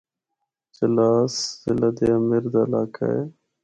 چلاس 0.75 1.33
ضلع 1.61 1.89
دیامر 1.97 2.43
دا 2.53 2.59
علاقہ 2.67 3.05
ہے۔ 3.15 3.21